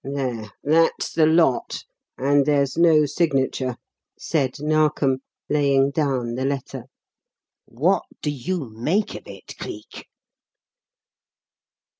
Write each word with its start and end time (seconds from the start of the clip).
"There, 0.03 0.51
that's 0.63 1.13
the 1.13 1.27
lot, 1.27 1.85
and 2.17 2.43
there's 2.43 2.75
no 2.75 3.05
signature," 3.05 3.75
said 4.17 4.59
Narkom, 4.59 5.19
laying 5.47 5.91
down 5.91 6.33
the 6.33 6.43
letter. 6.43 6.85
"What 7.65 8.05
do 8.23 8.31
you 8.31 8.71
make 8.71 9.13
of 9.13 9.27
it, 9.27 9.55
Cleek?" 9.59 10.07